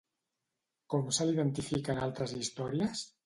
[0.93, 3.05] Com se l'identifica en altres històries?